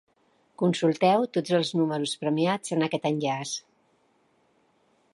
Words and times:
Consulteu 0.61 1.25
tots 1.37 1.53
els 1.59 1.71
números 1.81 2.15
premiats 2.23 2.75
en 2.79 2.89
aquest 2.89 3.09
enllaç. 3.13 3.57